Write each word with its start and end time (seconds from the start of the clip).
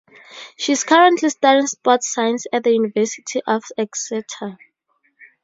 She 0.57 0.71
is 0.71 0.83
currently 0.83 1.29
studying 1.29 1.67
Sports 1.67 2.11
Science 2.11 2.47
at 2.51 2.63
the 2.63 2.71
University 2.71 3.39
of 3.45 3.61
Exeter. 3.77 4.57